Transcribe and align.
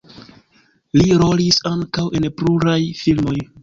Li 1.01 1.05
rolis 1.25 1.61
ankaŭ 1.75 2.09
en 2.23 2.29
pluraj 2.43 2.79
filmoj. 3.07 3.43